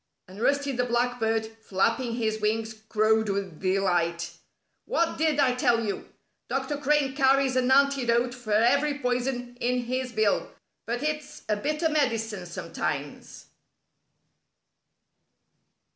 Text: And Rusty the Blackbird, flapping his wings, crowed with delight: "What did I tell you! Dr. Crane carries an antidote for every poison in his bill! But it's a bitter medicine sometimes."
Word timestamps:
And 0.27 0.41
Rusty 0.41 0.71
the 0.71 0.83
Blackbird, 0.83 1.45
flapping 1.61 2.15
his 2.15 2.41
wings, 2.41 2.73
crowed 2.89 3.29
with 3.29 3.59
delight: 3.61 4.31
"What 4.85 5.19
did 5.19 5.39
I 5.39 5.53
tell 5.53 5.85
you! 5.85 6.09
Dr. 6.49 6.77
Crane 6.77 7.15
carries 7.15 7.55
an 7.55 7.69
antidote 7.69 8.33
for 8.33 8.51
every 8.51 8.97
poison 8.97 9.55
in 9.61 9.81
his 9.83 10.11
bill! 10.11 10.49
But 10.87 11.03
it's 11.03 11.43
a 11.47 11.55
bitter 11.55 11.87
medicine 11.89 12.47
sometimes." 12.47 13.45